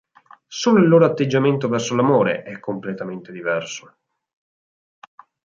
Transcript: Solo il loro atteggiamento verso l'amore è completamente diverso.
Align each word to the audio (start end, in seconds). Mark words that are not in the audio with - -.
Solo 0.47 0.79
il 0.79 0.87
loro 0.87 1.05
atteggiamento 1.05 1.67
verso 1.69 1.93
l'amore 1.95 2.41
è 2.41 2.59
completamente 2.59 3.31
diverso. 3.31 3.93